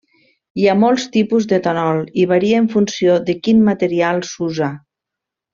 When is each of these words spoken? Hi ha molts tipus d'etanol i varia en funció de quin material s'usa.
Hi 0.61 0.63
ha 0.69 0.73
molts 0.83 1.03
tipus 1.15 1.45
d'etanol 1.51 2.01
i 2.23 2.27
varia 2.33 2.63
en 2.63 2.71
funció 2.77 3.21
de 3.31 3.39
quin 3.45 3.63
material 3.71 4.27
s'usa. 4.31 4.75